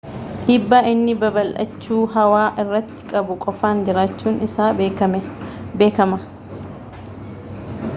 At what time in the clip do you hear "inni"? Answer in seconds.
0.91-1.13